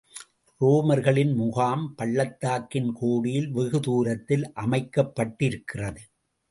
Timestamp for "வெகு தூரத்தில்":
3.51-4.53